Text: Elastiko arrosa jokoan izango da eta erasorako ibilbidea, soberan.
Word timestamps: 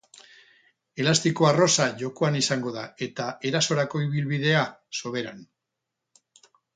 Elastiko 1.01 1.47
arrosa 1.49 1.85
jokoan 1.99 2.37
izango 2.39 2.73
da 2.77 2.85
eta 3.07 3.27
erasorako 3.49 4.01
ibilbidea, 4.07 4.63
soberan. 5.01 5.45